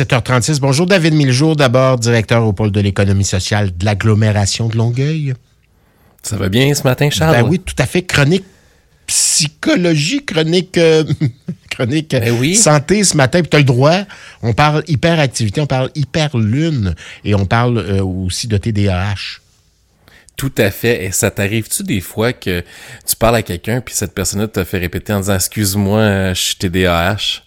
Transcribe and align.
7h36. 0.00 0.60
Bonjour 0.60 0.86
David 0.86 1.12
Miljour, 1.12 1.56
d'abord 1.56 1.98
directeur 1.98 2.46
au 2.46 2.54
pôle 2.54 2.70
de 2.70 2.80
l'économie 2.80 3.22
sociale 3.22 3.76
de 3.76 3.84
l'agglomération 3.84 4.66
de 4.66 4.78
Longueuil. 4.78 5.34
Ça 6.22 6.38
va 6.38 6.48
bien 6.48 6.72
ce 6.72 6.84
matin, 6.84 7.10
Charles? 7.10 7.36
Ben 7.36 7.46
oui, 7.46 7.58
tout 7.58 7.74
à 7.76 7.84
fait. 7.84 8.00
Chronique 8.00 8.46
psychologie, 9.06 10.24
chronique, 10.24 10.78
euh, 10.78 11.04
chronique 11.70 12.12
Ben 12.12 12.34
oui. 12.40 12.56
santé 12.56 13.04
ce 13.04 13.14
matin. 13.14 13.42
Puis 13.42 13.50
tu 13.50 13.56
as 13.56 13.58
le 13.58 13.66
droit. 13.66 13.98
On 14.40 14.54
parle 14.54 14.84
hyperactivité, 14.88 15.60
on 15.60 15.66
parle 15.66 15.90
hyperlune 15.94 16.94
et 17.26 17.34
on 17.34 17.44
parle 17.44 17.76
euh, 17.76 18.02
aussi 18.02 18.48
de 18.48 18.56
TDAH. 18.56 19.42
Tout 20.36 20.52
à 20.56 20.70
fait. 20.70 21.04
Et 21.04 21.12
ça 21.12 21.30
t'arrive-tu 21.30 21.82
des 21.82 22.00
fois 22.00 22.32
que 22.32 22.64
tu 23.06 23.16
parles 23.16 23.36
à 23.36 23.42
quelqu'un 23.42 23.80
puis 23.80 23.94
cette 23.94 24.14
personne-là 24.14 24.48
te 24.48 24.64
fait 24.64 24.78
répéter 24.78 25.12
en 25.12 25.20
disant 25.20 25.34
excuse-moi, 25.34 25.98
euh, 25.98 26.34
je 26.34 26.40
suis 26.40 26.56
TDAH? 26.56 27.42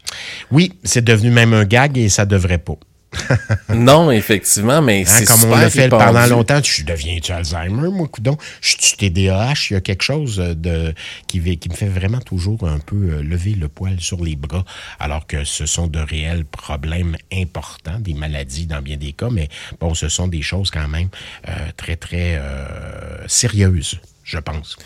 Oui, 0.51 0.73
c'est 0.83 1.03
devenu 1.03 1.31
même 1.31 1.53
un 1.53 1.65
gag 1.65 1.97
et 1.97 2.09
ça 2.09 2.25
devrait 2.25 2.59
pas. 2.59 2.77
non, 3.73 4.11
effectivement, 4.11 4.81
mais 4.81 5.03
Hein, 5.03 5.05
c'est 5.05 5.25
comme 5.25 5.51
on 5.51 5.55
l'a 5.55 5.69
fait 5.69 5.83
répandu. 5.83 6.05
pendant 6.05 6.27
longtemps, 6.27 6.61
tu 6.61 6.83
deviens-tu 6.83 7.31
Alzheimer, 7.31 7.89
moi, 7.89 8.07
coudon? 8.07 8.37
Je 8.61 8.75
suis 8.79 8.97
TDAH, 8.97 9.67
il 9.69 9.73
y 9.73 9.75
a 9.75 9.81
quelque 9.81 10.03
chose 10.03 10.37
de, 10.37 10.93
qui, 11.27 11.39
me 11.39 11.75
fait 11.75 11.87
vraiment 11.87 12.19
toujours 12.19 12.67
un 12.67 12.79
peu 12.79 12.95
euh, 12.95 13.23
lever 13.23 13.51
le 13.51 13.67
poil 13.67 13.99
sur 13.99 14.23
les 14.23 14.35
bras, 14.35 14.63
alors 14.99 15.27
que 15.27 15.43
ce 15.43 15.65
sont 15.65 15.87
de 15.87 15.99
réels 15.99 16.45
problèmes 16.45 17.17
importants, 17.33 17.99
des 17.99 18.13
maladies 18.13 18.65
dans 18.65 18.81
bien 18.81 18.97
des 18.97 19.13
cas, 19.13 19.29
mais 19.31 19.49
bon, 19.79 19.93
ce 19.93 20.09
sont 20.09 20.27
des 20.27 20.41
choses 20.41 20.71
quand 20.71 20.87
même 20.87 21.09
euh, 21.47 21.51
très, 21.77 21.95
très 21.95 22.37
euh, 22.37 23.27
sérieuses, 23.27 23.99
je 24.23 24.37
pense. 24.39 24.77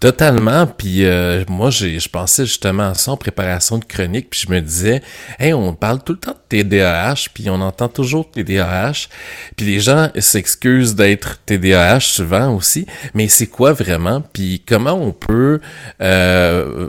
Totalement. 0.00 0.66
Puis 0.66 1.04
euh, 1.04 1.44
moi, 1.48 1.70
j'ai, 1.70 1.98
je 1.98 2.08
pensais 2.08 2.46
justement 2.46 2.90
à 2.90 2.94
ça 2.94 3.12
en 3.12 3.16
préparation 3.16 3.78
de 3.78 3.84
chronique. 3.84 4.30
Puis 4.30 4.44
je 4.46 4.52
me 4.52 4.60
disais, 4.60 5.02
hey, 5.38 5.52
on 5.52 5.74
parle 5.74 6.02
tout 6.02 6.12
le 6.12 6.18
temps 6.18 6.37
TDAH, 6.48 7.28
puis 7.34 7.50
on 7.50 7.60
entend 7.60 7.88
toujours 7.88 8.30
TDAH. 8.30 9.08
Puis 9.56 9.66
les 9.66 9.80
gens 9.80 10.08
s'excusent 10.18 10.94
d'être 10.94 11.40
TDAH 11.46 12.00
souvent 12.00 12.54
aussi. 12.54 12.86
Mais 13.14 13.28
c'est 13.28 13.46
quoi 13.46 13.72
vraiment? 13.72 14.22
Puis 14.32 14.62
comment 14.66 14.94
on 14.94 15.12
peut, 15.12 15.60
euh, 16.00 16.88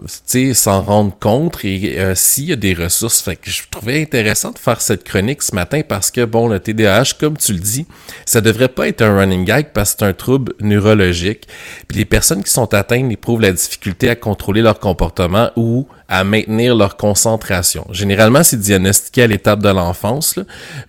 s'en 0.53 0.81
rendre 0.81 1.17
compte? 1.19 1.63
Et 1.63 1.99
euh, 1.99 2.15
s'il 2.15 2.45
y 2.45 2.53
a 2.53 2.55
des 2.55 2.73
ressources. 2.73 3.21
Fait 3.21 3.35
que 3.35 3.49
je 3.49 3.63
trouvais 3.69 4.01
intéressant 4.01 4.51
de 4.51 4.59
faire 4.59 4.81
cette 4.81 5.03
chronique 5.03 5.41
ce 5.41 5.55
matin 5.55 5.81
parce 5.87 6.11
que 6.11 6.25
bon, 6.25 6.47
le 6.47 6.59
TDAH, 6.59 7.13
comme 7.19 7.37
tu 7.37 7.53
le 7.53 7.59
dis, 7.59 7.85
ça 8.25 8.41
devrait 8.41 8.69
pas 8.69 8.87
être 8.87 9.01
un 9.01 9.17
running 9.17 9.45
gag 9.45 9.67
parce 9.73 9.93
que 9.93 9.99
c'est 9.99 10.05
un 10.05 10.13
trouble 10.13 10.53
neurologique. 10.59 11.47
Puis 11.87 11.97
les 11.97 12.05
personnes 12.05 12.43
qui 12.43 12.51
sont 12.51 12.73
atteintes 12.73 13.11
éprouvent 13.11 13.41
la 13.41 13.51
difficulté 13.51 14.09
à 14.09 14.15
contrôler 14.15 14.61
leur 14.61 14.79
comportement 14.79 15.51
ou 15.55 15.87
à 16.09 16.23
maintenir 16.23 16.75
leur 16.75 16.97
concentration. 16.97 17.87
Généralement, 17.91 18.43
c'est 18.43 18.59
diagnostiqué 18.59 19.23
à 19.23 19.27
l'étape 19.27 19.61
de 19.61 19.69
l'enfance, 19.69 20.39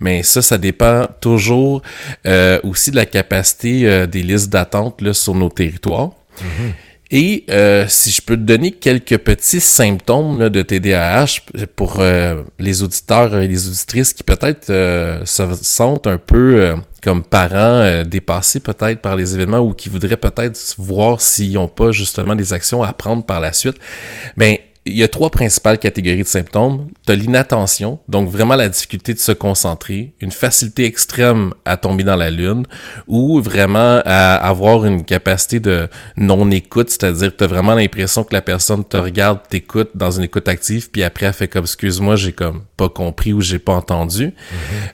mais 0.00 0.22
ça, 0.22 0.42
ça 0.42 0.58
dépend 0.58 1.06
toujours 1.20 1.82
euh, 2.26 2.58
aussi 2.64 2.90
de 2.90 2.96
la 2.96 3.06
capacité 3.06 3.86
euh, 3.86 4.06
des 4.06 4.22
listes 4.22 4.50
d'attente 4.50 5.12
sur 5.12 5.34
nos 5.34 5.50
territoires. 5.50 6.10
Et 7.12 7.44
euh, 7.50 7.86
si 7.88 8.12
je 8.12 8.22
peux 8.22 8.36
te 8.36 8.42
donner 8.42 8.70
quelques 8.70 9.18
petits 9.18 9.60
symptômes 9.60 10.38
là, 10.38 10.48
de 10.48 10.62
TDAH 10.62 11.40
pour 11.74 11.96
euh, 11.98 12.44
les 12.60 12.84
auditeurs 12.84 13.36
et 13.36 13.48
les 13.48 13.66
auditrices 13.66 14.12
qui 14.12 14.22
peut-être 14.22 14.70
euh, 14.70 15.24
se 15.24 15.42
sentent 15.60 16.06
un 16.06 16.18
peu 16.18 16.60
euh, 16.60 16.76
comme 17.02 17.24
parents 17.24 17.56
euh, 17.56 18.04
dépassés 18.04 18.60
peut-être 18.60 19.00
par 19.00 19.16
les 19.16 19.34
événements 19.34 19.58
ou 19.58 19.72
qui 19.72 19.88
voudraient 19.88 20.16
peut-être 20.16 20.56
voir 20.78 21.20
s'ils 21.20 21.54
n'ont 21.54 21.66
pas 21.66 21.90
justement 21.90 22.36
des 22.36 22.52
actions 22.52 22.84
à 22.84 22.92
prendre 22.92 23.24
par 23.24 23.40
la 23.40 23.52
suite, 23.52 23.76
ben 24.36 24.56
il 24.86 24.96
y 24.96 25.02
a 25.02 25.08
trois 25.08 25.30
principales 25.30 25.78
catégories 25.78 26.22
de 26.22 26.28
symptômes. 26.28 26.88
Tu 27.06 27.12
as 27.12 27.14
l'inattention, 27.14 28.00
donc 28.08 28.28
vraiment 28.28 28.56
la 28.56 28.68
difficulté 28.68 29.12
de 29.12 29.18
se 29.18 29.32
concentrer, 29.32 30.14
une 30.20 30.32
facilité 30.32 30.84
extrême 30.84 31.52
à 31.64 31.76
tomber 31.76 32.02
dans 32.02 32.16
la 32.16 32.30
lune, 32.30 32.66
ou 33.06 33.40
vraiment 33.40 34.00
à 34.04 34.36
avoir 34.36 34.86
une 34.86 35.04
capacité 35.04 35.60
de 35.60 35.88
non-écoute, 36.16 36.90
c'est-à-dire 36.90 37.36
tu 37.36 37.44
as 37.44 37.46
vraiment 37.46 37.74
l'impression 37.74 38.24
que 38.24 38.32
la 38.32 38.42
personne 38.42 38.84
te 38.84 38.96
regarde, 38.96 39.40
t'écoute 39.48 39.90
dans 39.94 40.10
une 40.10 40.24
écoute 40.24 40.48
active, 40.48 40.90
puis 40.90 41.02
après 41.02 41.26
elle 41.26 41.34
fait 41.34 41.48
comme 41.48 41.64
excuse-moi, 41.64 42.16
j'ai 42.16 42.32
comme 42.32 42.62
pas 42.76 42.88
compris 42.88 43.32
ou 43.32 43.40
j'ai 43.40 43.58
pas 43.58 43.74
entendu. 43.74 44.32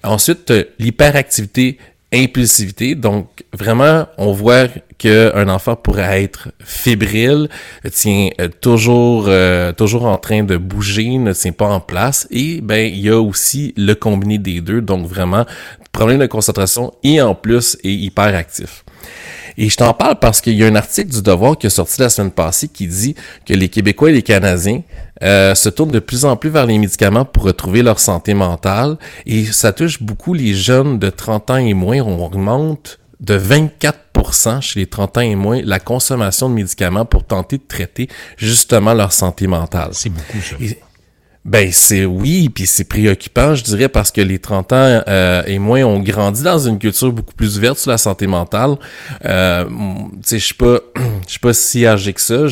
Ensuite, 0.02 0.46
tu 0.46 0.66
l'hyperactivité 0.78 1.78
impulsivité. 2.16 2.94
Donc, 2.94 3.44
vraiment, 3.52 4.06
on 4.18 4.32
voit 4.32 4.68
qu'un 4.98 5.48
enfant 5.48 5.76
pourrait 5.76 6.22
être 6.22 6.48
fébrile, 6.60 7.48
tient 7.92 8.30
euh, 8.40 8.48
toujours, 8.60 9.26
euh, 9.28 9.72
toujours 9.72 10.06
en 10.06 10.16
train 10.16 10.42
de 10.42 10.56
bouger, 10.56 11.18
ne 11.18 11.32
tient 11.32 11.52
pas 11.52 11.68
en 11.68 11.80
place. 11.80 12.26
Et 12.30 12.60
ben, 12.60 12.90
il 12.92 13.00
y 13.00 13.10
a 13.10 13.20
aussi 13.20 13.74
le 13.76 13.94
combiné 13.94 14.38
des 14.38 14.60
deux. 14.60 14.80
Donc, 14.80 15.06
vraiment, 15.06 15.44
problème 15.92 16.18
de 16.18 16.26
concentration 16.26 16.92
et 17.02 17.20
en 17.20 17.34
plus 17.34 17.76
est 17.82 17.92
hyperactif. 17.92 18.84
Et 19.58 19.68
je 19.68 19.76
t'en 19.76 19.92
parle 19.94 20.18
parce 20.18 20.40
qu'il 20.40 20.54
y 20.54 20.64
a 20.64 20.66
un 20.66 20.74
article 20.76 21.10
du 21.10 21.22
Devoir 21.22 21.56
qui 21.56 21.66
est 21.66 21.70
sorti 21.70 22.00
la 22.00 22.08
semaine 22.10 22.30
passée 22.30 22.68
qui 22.68 22.86
dit 22.86 23.14
que 23.46 23.54
les 23.54 23.68
Québécois 23.68 24.10
et 24.10 24.14
les 24.14 24.22
Canadiens 24.22 24.82
euh, 25.22 25.54
se 25.54 25.68
tournent 25.68 25.90
de 25.90 25.98
plus 25.98 26.24
en 26.24 26.36
plus 26.36 26.50
vers 26.50 26.66
les 26.66 26.78
médicaments 26.78 27.24
pour 27.24 27.44
retrouver 27.44 27.82
leur 27.82 27.98
santé 27.98 28.34
mentale. 28.34 28.98
Et 29.24 29.44
ça 29.46 29.72
touche 29.72 30.02
beaucoup 30.02 30.34
les 30.34 30.54
jeunes 30.54 30.98
de 30.98 31.08
30 31.10 31.50
ans 31.50 31.56
et 31.56 31.74
moins. 31.74 32.00
On 32.00 32.24
augmente 32.24 32.98
de 33.20 33.38
24% 33.38 34.60
chez 34.60 34.80
les 34.80 34.86
30 34.86 35.18
ans 35.18 35.20
et 35.22 35.34
moins 35.34 35.60
la 35.64 35.78
consommation 35.80 36.48
de 36.50 36.54
médicaments 36.54 37.04
pour 37.06 37.24
tenter 37.24 37.56
de 37.58 37.62
traiter 37.66 38.08
justement 38.36 38.92
leur 38.92 39.12
santé 39.12 39.46
mentale. 39.46 39.90
C'est 39.92 40.10
beaucoup, 40.10 40.40
ça. 40.42 40.56
Et- 40.60 40.78
ben 41.46 41.70
c'est 41.70 42.04
oui, 42.04 42.48
puis 42.48 42.66
c'est 42.66 42.88
préoccupant, 42.88 43.54
je 43.54 43.62
dirais, 43.62 43.88
parce 43.88 44.10
que 44.10 44.20
les 44.20 44.40
30 44.40 44.72
ans 44.72 45.02
euh, 45.06 45.44
et 45.46 45.60
moins 45.60 45.84
ont 45.84 46.00
grandi 46.00 46.42
dans 46.42 46.58
une 46.58 46.76
culture 46.76 47.12
beaucoup 47.12 47.34
plus 47.34 47.56
ouverte 47.56 47.78
sur 47.78 47.92
la 47.92 47.98
santé 47.98 48.26
mentale. 48.26 48.74
Euh, 49.24 49.64
tu 49.64 49.70
sais, 50.24 50.38
je 50.40 50.44
suis 50.44 50.54
pas, 50.54 50.80
je 50.96 51.30
suis 51.30 51.38
pas 51.38 51.52
si 51.52 51.86
âgé 51.86 52.12
que 52.12 52.20
ça. 52.20 52.48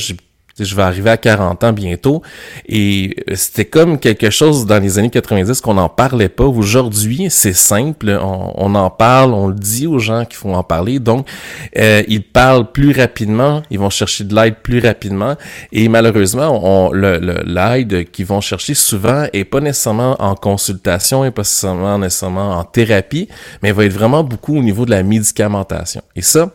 Je 0.58 0.76
vais 0.76 0.82
arriver 0.82 1.10
à 1.10 1.16
40 1.16 1.64
ans 1.64 1.72
bientôt. 1.72 2.22
Et 2.66 3.16
euh, 3.28 3.34
c'était 3.34 3.64
comme 3.64 3.98
quelque 3.98 4.30
chose 4.30 4.66
dans 4.66 4.78
les 4.80 4.98
années 4.98 5.10
90 5.10 5.60
qu'on 5.60 5.74
n'en 5.74 5.88
parlait 5.88 6.28
pas. 6.28 6.44
Aujourd'hui, 6.44 7.26
c'est 7.28 7.52
simple. 7.52 8.16
On, 8.22 8.74
en 8.76 8.90
parle, 8.90 9.34
on 9.34 9.48
le 9.48 9.54
dit 9.54 9.86
aux 9.88 9.98
gens 9.98 10.24
qu'il 10.24 10.36
faut 10.36 10.52
en 10.52 10.62
parler. 10.62 11.00
Donc, 11.00 11.26
euh, 11.76 12.02
ils 12.06 12.22
parlent 12.22 12.70
plus 12.70 12.92
rapidement. 12.92 13.62
Ils 13.70 13.80
vont 13.80 13.90
chercher 13.90 14.22
de 14.24 14.34
l'aide 14.34 14.56
plus 14.62 14.78
rapidement. 14.78 15.34
Et 15.72 15.88
malheureusement, 15.88 16.60
on, 16.62 16.92
le, 16.92 17.18
le- 17.18 17.42
l'aide 17.44 18.10
qu'ils 18.12 18.26
vont 18.26 18.40
chercher 18.40 18.74
souvent 18.74 19.26
est 19.32 19.44
pas 19.44 19.60
nécessairement 19.60 20.16
en 20.22 20.36
consultation, 20.36 21.24
est 21.24 21.30
pas 21.32 21.42
nécessairement, 21.42 21.98
nécessairement 21.98 22.52
en 22.58 22.64
thérapie, 22.64 23.28
mais 23.62 23.72
va 23.72 23.84
être 23.86 23.92
vraiment 23.92 24.22
beaucoup 24.22 24.56
au 24.56 24.62
niveau 24.62 24.84
de 24.84 24.90
la 24.90 25.02
médicamentation. 25.02 26.02
Et 26.14 26.22
ça, 26.22 26.50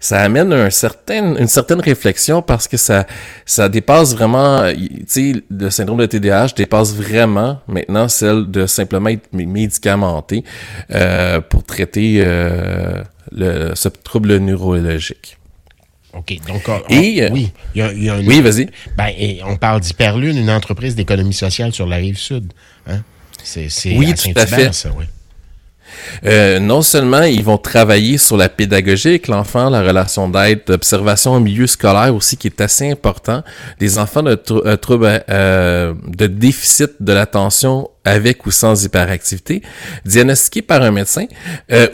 ça 0.00 0.18
amène 0.20 0.52
un 0.52 0.70
certain, 0.70 1.36
une 1.36 1.46
certaine 1.48 1.80
réflexion 1.80 2.42
parce 2.42 2.66
que 2.68 2.76
ça, 2.76 3.06
ça 3.46 3.68
dépasse 3.68 4.14
vraiment, 4.14 4.70
tu 4.72 5.04
sais, 5.06 5.32
le 5.50 5.70
syndrome 5.70 5.98
de 5.98 6.06
TDAH 6.06 6.48
dépasse 6.56 6.94
vraiment 6.94 7.60
maintenant 7.68 8.08
celle 8.08 8.50
de 8.50 8.66
simplement 8.66 9.10
être 9.10 9.28
mé- 9.34 9.46
médicamenté 9.46 10.44
euh, 10.92 11.40
pour 11.40 11.62
traiter 11.64 12.22
euh, 12.24 13.02
le, 13.32 13.72
ce 13.74 13.88
trouble 13.88 14.36
neurologique. 14.38 15.38
OK. 16.14 16.36
Donc, 16.46 16.62
on- 16.68 16.80
Et, 16.94 17.22
euh, 17.24 17.28
oui, 17.32 17.50
y 17.74 17.82
a, 17.82 17.92
il 17.92 18.04
y 18.04 18.08
a 18.10 18.18
une- 18.18 18.28
Oui, 18.28 18.40
vas-y. 18.40 18.68
Ben, 18.96 19.08
et 19.18 19.40
on 19.44 19.56
parle 19.56 19.80
d'Hyperlune, 19.80 20.36
une 20.38 20.50
entreprise 20.50 20.94
d'économie 20.94 21.34
sociale 21.34 21.72
sur 21.72 21.86
la 21.86 21.96
rive 21.96 22.16
sud. 22.16 22.52
Hein? 22.86 23.02
C'est, 23.42 23.68
c'est 23.68 23.96
Oui, 23.96 24.10
à 24.12 24.14
tout 24.14 24.30
à 24.36 24.46
fait. 24.46 24.72
ça, 24.72 24.90
oui. 24.96 25.04
Euh, 26.24 26.58
non 26.58 26.82
seulement 26.82 27.22
ils 27.22 27.42
vont 27.42 27.58
travailler 27.58 28.18
sur 28.18 28.36
la 28.36 28.48
pédagogie 28.48 29.08
avec 29.08 29.28
l'enfant, 29.28 29.70
la 29.70 29.82
relation 29.82 30.28
d'aide, 30.28 30.62
l'observation 30.68 31.34
au 31.34 31.40
milieu 31.40 31.66
scolaire 31.66 32.14
aussi 32.14 32.36
qui 32.36 32.48
est 32.48 32.60
assez 32.60 32.90
important. 32.90 33.42
Des 33.78 33.98
enfants 33.98 34.22
de 34.22 34.40
euh, 34.50 34.76
troubles 34.76 35.24
euh, 35.28 35.94
de 36.06 36.26
déficit 36.26 36.92
de 37.00 37.12
l'attention 37.12 37.90
avec 38.04 38.44
ou 38.44 38.50
sans 38.50 38.84
hyperactivité, 38.84 39.62
diagnostiqués 40.04 40.60
par 40.60 40.82
un 40.82 40.90
médecin 40.90 41.24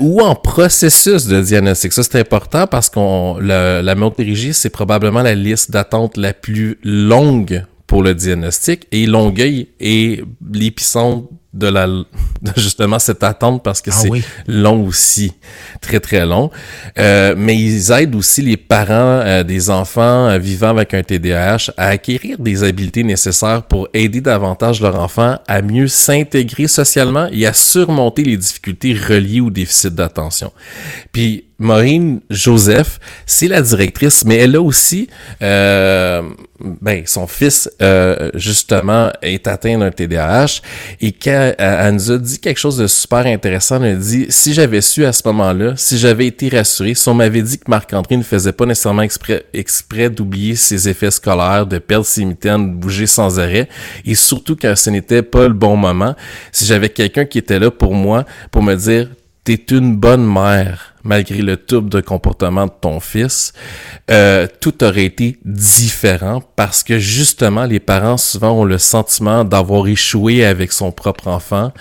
ou 0.01 0.21
en 0.21 0.35
processus 0.35 1.27
de 1.27 1.41
diagnostic. 1.41 1.93
Ça, 1.93 2.03
c'est 2.03 2.19
important 2.19 2.67
parce 2.67 2.91
qu'on 2.91 3.39
la, 3.41 3.81
la 3.81 3.95
Montérégie, 3.95 4.53
c'est 4.53 4.71
probablement 4.71 5.23
la 5.23 5.37
liste 5.37 5.71
d'attente 5.71 6.17
la 6.17 6.33
plus 6.33 6.81
longue 6.83 7.65
pour 7.87 8.03
le 8.03 8.15
diagnostic 8.15 8.87
et 8.93 9.07
Longueuil 9.07 9.69
est 9.81 10.25
l'épicentre 10.53 11.29
de 11.53 11.67
la 11.67 11.87
de 12.43 12.53
justement 12.57 12.99
cette 12.99 13.23
attente 13.23 13.63
parce 13.63 13.81
que 13.81 13.91
Ah 13.93 13.97
c'est 13.97 14.09
oui. 14.11 14.25
long 14.47 14.87
aussi, 14.87 15.33
très 15.81 16.01
très 16.01 16.25
long. 16.25 16.51
Euh, 16.99 17.35
mais 17.37 17.57
ils 17.57 17.91
aident 17.91 18.15
aussi 18.15 18.43
les 18.43 18.57
parents 18.57 19.21
euh, 19.21 19.43
des 19.43 19.69
enfants 19.69 20.29
euh, 20.29 20.39
vivant 20.39 20.71
avec 20.71 20.95
un 20.95 21.03
TDAH 21.03 21.73
à 21.77 21.89
acquérir 21.89 22.39
des 22.39 22.63
habiletés 22.63 23.03
nécessaires 23.03 23.63
pour 23.65 23.89
aider 23.93 24.21
davantage 24.21 24.81
leur 24.81 24.99
enfant 24.99 25.39
à 25.47 25.61
mieux 25.63 25.89
s'intégrer 25.89 26.69
socialement 26.69 27.29
et 27.33 27.47
à 27.47 27.53
surmonter 27.53 28.23
les 28.23 28.37
difficultés 28.37 28.95
reliées 28.95 29.41
au 29.41 29.51
déficit 29.51 29.95
d'attention. 29.95 30.53
Puis 31.13 31.50
Maureen 31.61 32.21
Joseph, 32.31 32.99
c'est 33.27 33.47
la 33.47 33.61
directrice, 33.61 34.25
mais 34.25 34.37
elle 34.37 34.57
a 34.57 34.63
aussi, 34.63 35.09
euh, 35.43 36.23
ben, 36.81 37.03
son 37.05 37.27
fils, 37.27 37.71
euh, 37.83 38.31
justement, 38.35 39.11
est 39.21 39.47
atteint 39.47 39.79
d'un 39.79 39.91
TDAH 39.91 40.63
et 41.03 41.13
quand 41.13 41.53
elle, 41.59 41.95
nous 41.95 42.11
a 42.13 42.19
dit 42.19 42.39
quelque 42.39 42.59
chose 42.59 42.79
de 42.79 42.87
super 42.87 43.27
intéressant. 43.27 43.83
Elle 43.83 43.97
a 43.97 43.99
dit, 43.99 44.27
si 44.31 44.55
j'avais 44.55 44.81
su 44.81 45.05
à 45.05 45.13
ce 45.13 45.23
moment-là, 45.27 45.75
si 45.77 45.99
j'avais 45.99 46.27
été 46.27 46.49
rassuré, 46.49 46.95
si 46.95 47.07
on 47.11 47.15
m'avait 47.15 47.43
dit 47.43 47.59
que 47.59 47.71
Marc-André 47.71 48.17
ne 48.17 48.23
faisait 48.23 48.53
pas 48.53 48.65
nécessairement 48.65 49.03
exprès, 49.03 49.45
exprès 49.53 50.09
d'oublier 50.09 50.57
ses 50.57 50.89
effets 50.89 51.11
scolaires, 51.11 51.67
de 51.67 51.79
perdre 51.79 52.07
ses 52.07 52.25
mitaines, 52.25 52.73
de 52.73 52.77
bouger 52.77 53.07
sans 53.07 53.39
arrêt, 53.39 53.69
et 54.07 54.15
surtout 54.15 54.57
quand 54.57 54.75
ce 54.77 54.89
n'était 54.89 55.23
pas 55.23 55.47
le 55.47 55.55
bon 55.55 55.77
moment, 55.77 56.15
si 56.53 56.65
j'avais 56.65 56.89
quelqu'un 56.89 57.27
qui 57.27 57.37
était 57.37 57.59
là 57.59 57.71
pour 57.71 57.95
moi, 57.95 58.25
pour 58.51 58.63
me 58.63 58.75
dire, 58.75 59.11
t'es 59.45 59.55
une 59.71 59.97
bonne 59.97 60.25
mère, 60.25 60.90
malgré 61.05 61.43
le 61.43 61.57
trouble 61.57 61.91
de 61.91 62.01
comportement 62.01 62.67
de 62.67 62.73
ton 62.81 63.01
fils, 63.01 63.53
euh, 64.11 64.47
tout 64.61 64.85
aurait 64.85 65.05
été 65.05 65.39
différent 65.45 66.43
parce 66.57 66.83
que 66.83 66.99
justement, 66.99 67.65
les 67.65 67.81
parents 67.81 68.17
souvent 68.17 68.53
ont 68.53 68.65
le 68.65 68.79
sentiment 68.79 69.45
d'avoir 69.45 69.87
échoué 69.87 70.45
avec 70.45 70.73
son 70.73 70.93
propre 70.93 71.29
enfant, 71.29 71.73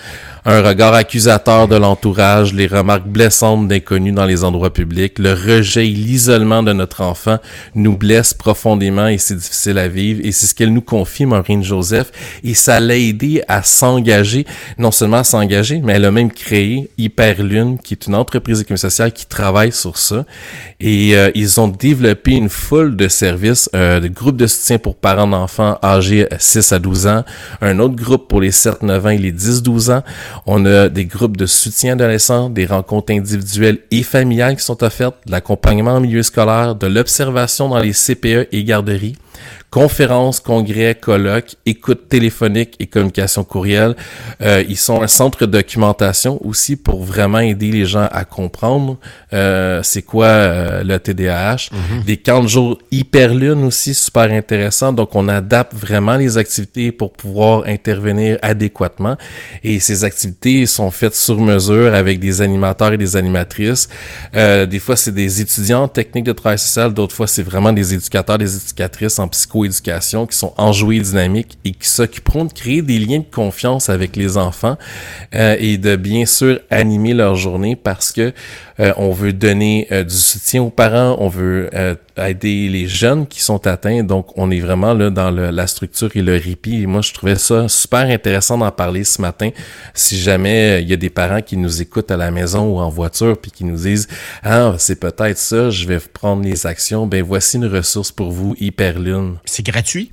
un 0.44 0.62
regard 0.62 0.94
accusateur 0.94 1.68
de 1.68 1.76
l'entourage, 1.76 2.54
les 2.54 2.66
remarques 2.66 3.06
blessantes 3.06 3.68
d'inconnus 3.68 4.14
dans 4.14 4.24
les 4.24 4.42
endroits 4.42 4.72
publics, 4.72 5.18
le 5.18 5.32
rejet 5.32 5.86
et 5.86 5.90
l'isolement 5.90 6.62
de 6.62 6.72
notre 6.72 7.02
enfant 7.02 7.38
nous 7.74 7.96
blesse 7.96 8.32
profondément 8.32 9.08
et 9.08 9.18
c'est 9.18 9.36
difficile 9.36 9.78
à 9.78 9.88
vivre. 9.88 10.20
Et 10.24 10.32
c'est 10.32 10.46
ce 10.46 10.54
qu'elle 10.54 10.72
nous 10.72 10.80
confie, 10.80 11.26
Maureen 11.26 11.62
Joseph, 11.62 12.10
et 12.42 12.54
ça 12.54 12.80
l'a 12.80 12.96
aidé 12.96 13.42
à 13.48 13.62
s'engager, 13.62 14.46
non 14.78 14.90
seulement 14.90 15.18
à 15.18 15.24
s'engager, 15.24 15.80
mais 15.82 15.94
elle 15.94 16.04
a 16.04 16.10
même 16.10 16.32
créé 16.32 16.90
Hyperlune, 16.96 17.78
qui 17.78 17.94
est 17.94 18.06
une 18.06 18.14
entreprise 18.14 18.60
économique 18.60 18.80
sociale 18.80 19.09
qui 19.10 19.26
travaillent 19.26 19.72
sur 19.72 19.98
ça. 19.98 20.24
Et 20.80 21.16
euh, 21.16 21.30
ils 21.34 21.60
ont 21.60 21.68
développé 21.68 22.32
une 22.32 22.48
foule 22.48 22.96
de 22.96 23.08
services, 23.08 23.68
euh, 23.74 24.00
de 24.00 24.08
groupes 24.08 24.36
de 24.36 24.46
soutien 24.46 24.78
pour 24.78 24.96
parents 24.96 25.26
d'enfants 25.26 25.78
âgés 25.82 26.26
6 26.38 26.72
à 26.72 26.78
12 26.78 27.06
ans, 27.06 27.24
un 27.60 27.78
autre 27.78 27.96
groupe 27.96 28.28
pour 28.28 28.40
les 28.40 28.50
7-9 28.50 29.00
ans 29.00 29.08
et 29.08 29.18
les 29.18 29.32
10-12 29.32 29.92
ans. 29.92 30.02
On 30.46 30.64
a 30.66 30.88
des 30.88 31.04
groupes 31.04 31.36
de 31.36 31.46
soutien 31.46 31.92
adolescents, 31.92 32.50
des 32.50 32.66
rencontres 32.66 33.12
individuelles 33.12 33.78
et 33.90 34.02
familiales 34.02 34.56
qui 34.56 34.64
sont 34.64 34.82
offertes, 34.82 35.16
de 35.26 35.32
l'accompagnement 35.32 35.92
en 35.92 36.00
milieu 36.00 36.22
scolaire, 36.22 36.74
de 36.74 36.86
l'observation 36.86 37.68
dans 37.68 37.78
les 37.78 37.92
CPE 37.92 38.48
et 38.52 38.64
garderies 38.64 39.16
conférences, 39.70 40.40
congrès, 40.40 40.94
colloques, 40.94 41.56
écoute 41.64 42.08
téléphonique 42.08 42.74
et 42.80 42.86
communication 42.86 43.44
courriel. 43.44 43.94
Euh, 44.42 44.64
ils 44.68 44.76
sont 44.76 45.02
un 45.02 45.06
centre 45.06 45.46
de 45.46 45.46
documentation 45.46 46.44
aussi 46.44 46.76
pour 46.76 47.04
vraiment 47.04 47.38
aider 47.38 47.70
les 47.70 47.86
gens 47.86 48.08
à 48.10 48.24
comprendre 48.24 48.98
euh, 49.32 49.80
c'est 49.82 50.02
quoi 50.02 50.26
euh, 50.26 50.82
le 50.82 50.98
TDAH. 50.98 51.70
Mhm. 51.70 52.02
Des 52.04 52.16
camps 52.16 52.42
de 52.42 52.48
jour 52.48 52.78
hyperlune 52.90 53.64
aussi, 53.64 53.94
super 53.94 54.30
intéressant. 54.32 54.92
Donc, 54.92 55.14
on 55.14 55.28
adapte 55.28 55.74
vraiment 55.74 56.16
les 56.16 56.36
activités 56.36 56.90
pour 56.92 57.12
pouvoir 57.12 57.64
intervenir 57.66 58.38
adéquatement. 58.42 59.16
Et 59.62 59.78
ces 59.80 60.04
activités 60.04 60.66
sont 60.66 60.90
faites 60.90 61.14
sur 61.14 61.40
mesure 61.40 61.94
avec 61.94 62.18
des 62.18 62.42
animateurs 62.42 62.92
et 62.92 62.98
des 62.98 63.16
animatrices. 63.16 63.88
Euh, 64.34 64.66
des 64.66 64.78
fois, 64.78 64.96
c'est 64.96 65.14
des 65.14 65.40
étudiants 65.40 65.84
en 65.84 65.88
technique 65.88 66.24
de 66.24 66.32
travail 66.32 66.58
social. 66.58 66.92
D'autres 66.92 67.14
fois, 67.14 67.26
c'est 67.26 67.42
vraiment 67.42 67.72
des 67.72 67.94
éducateurs, 67.94 68.38
des 68.38 68.56
éducatrices 68.56 69.18
en 69.18 69.28
psychoéducation 69.30 70.26
qui 70.26 70.36
sont 70.36 70.52
enjoués 70.56 71.00
dynamiques 71.00 71.58
et 71.64 71.72
qui 71.72 71.88
s'occuperont 71.88 72.44
de 72.44 72.52
créer 72.52 72.82
des 72.82 72.98
liens 72.98 73.18
de 73.20 73.34
confiance 73.34 73.88
avec 73.88 74.16
les 74.16 74.36
enfants 74.36 74.76
euh, 75.34 75.56
et 75.58 75.78
de 75.78 75.96
bien 75.96 76.26
sûr 76.26 76.60
animer 76.70 77.14
leur 77.14 77.36
journée 77.36 77.76
parce 77.76 78.12
que 78.12 78.32
euh, 78.80 78.92
on 78.96 79.12
veut 79.12 79.32
donner 79.32 79.86
euh, 79.92 80.02
du 80.02 80.16
soutien 80.16 80.62
aux 80.62 80.70
parents, 80.70 81.16
on 81.20 81.28
veut 81.28 81.70
aider 82.16 82.68
les 82.68 82.86
jeunes 82.86 83.26
qui 83.26 83.42
sont 83.42 83.66
atteints. 83.66 84.02
Donc, 84.02 84.36
on 84.36 84.50
est 84.50 84.60
vraiment 84.60 84.94
là 84.94 85.10
dans 85.10 85.30
la 85.30 85.66
structure 85.66 86.10
et 86.14 86.22
le 86.22 86.32
répit. 86.32 86.82
Et 86.82 86.86
moi, 86.86 87.02
je 87.02 87.12
trouvais 87.12 87.36
ça 87.36 87.68
super 87.68 88.00
intéressant 88.00 88.58
d'en 88.58 88.70
parler 88.70 89.04
ce 89.04 89.20
matin. 89.20 89.50
Si 89.94 90.18
jamais 90.18 90.82
il 90.82 90.88
y 90.88 90.92
a 90.92 90.96
des 90.96 91.10
parents 91.10 91.42
qui 91.42 91.56
nous 91.56 91.80
écoutent 91.80 92.10
à 92.10 92.16
la 92.16 92.30
maison 92.30 92.74
ou 92.74 92.78
en 92.78 92.88
voiture 92.88 93.38
puis 93.38 93.50
qui 93.50 93.64
nous 93.64 93.76
disent 93.76 94.08
ah 94.42 94.74
c'est 94.78 94.98
peut-être 94.98 95.38
ça, 95.38 95.70
je 95.70 95.86
vais 95.86 95.98
prendre 95.98 96.42
les 96.42 96.66
actions. 96.66 97.06
Ben 97.06 97.22
voici 97.22 97.56
une 97.56 97.66
ressource 97.66 98.10
pour 98.12 98.30
vous, 98.30 98.54
Hyperlune. 98.58 99.36
C'est 99.44 99.64
gratuit? 99.64 100.12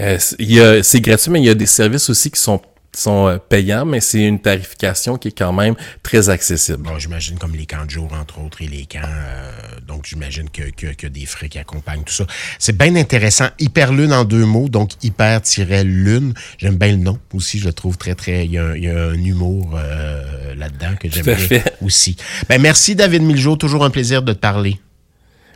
Euh, 0.00 0.18
c'est 0.18 1.00
gratuit, 1.00 1.30
mais 1.30 1.40
il 1.40 1.46
y 1.46 1.50
a 1.50 1.54
des 1.54 1.66
services 1.66 2.10
aussi 2.10 2.30
qui 2.30 2.40
sont 2.40 2.60
sont 2.98 3.28
euh, 3.28 3.38
payants, 3.38 3.84
mais 3.84 4.00
c'est 4.00 4.22
une 4.22 4.40
tarification 4.40 5.16
qui 5.16 5.28
est 5.28 5.38
quand 5.38 5.52
même 5.52 5.74
très 6.02 6.28
accessible. 6.28 6.82
Bon, 6.82 6.98
j'imagine 6.98 7.38
comme 7.38 7.54
les 7.54 7.66
camps 7.66 7.84
de 7.84 7.90
jour, 7.90 8.12
entre 8.12 8.40
autres, 8.40 8.62
et 8.62 8.66
les 8.66 8.86
camps. 8.86 9.00
Euh, 9.04 9.50
donc, 9.86 10.06
j'imagine 10.06 10.48
que, 10.50 10.70
que, 10.70 10.94
que, 10.94 11.06
des 11.06 11.26
frais 11.26 11.48
qui 11.48 11.58
accompagnent 11.58 12.04
tout 12.04 12.14
ça. 12.14 12.26
C'est 12.58 12.76
bien 12.76 12.96
intéressant. 12.96 13.48
Hyperlune 13.58 14.12
en 14.12 14.24
deux 14.24 14.44
mots, 14.44 14.68
donc 14.68 14.92
hyper-lune. 15.02 16.34
J'aime 16.58 16.76
bien 16.76 16.92
le 16.92 16.96
nom 16.96 17.18
aussi, 17.34 17.58
je 17.58 17.66
le 17.66 17.72
trouve 17.72 17.96
très, 17.96 18.14
très... 18.14 18.44
Il 18.46 18.52
y 18.52 18.58
a, 18.58 18.76
il 18.76 18.84
y 18.84 18.88
a 18.88 19.06
un 19.06 19.24
humour 19.24 19.78
là-dedans 20.56 20.96
que 21.00 21.08
j'aime 21.10 21.24
bien 21.24 21.62
aussi. 21.82 22.16
Ben, 22.48 22.60
merci, 22.60 22.94
David 22.94 23.22
Miljo. 23.22 23.56
Toujours 23.56 23.84
un 23.84 23.90
plaisir 23.90 24.22
de 24.22 24.32
te 24.32 24.38
parler. 24.38 24.78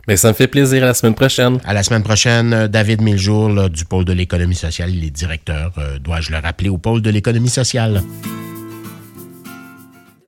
Mais 0.07 0.17
ça 0.17 0.29
me 0.29 0.33
fait 0.33 0.47
plaisir. 0.47 0.83
À 0.83 0.87
la 0.87 0.93
semaine 0.93 1.15
prochaine. 1.15 1.59
À 1.65 1.73
la 1.73 1.83
semaine 1.83 2.03
prochaine, 2.03 2.53
euh, 2.53 2.67
David 2.67 3.01
Miljour 3.01 3.69
du 3.69 3.85
pôle 3.85 4.05
de 4.05 4.13
l'économie 4.13 4.55
sociale. 4.55 4.89
Il 4.93 5.03
est 5.03 5.11
directeur, 5.11 5.73
euh, 5.77 5.99
dois-je 5.99 6.31
le 6.31 6.37
rappeler, 6.37 6.69
au 6.69 6.77
pôle 6.77 7.01
de 7.01 7.09
l'économie 7.09 7.49
sociale. 7.49 8.01